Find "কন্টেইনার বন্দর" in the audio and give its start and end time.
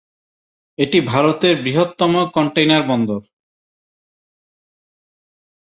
2.35-3.21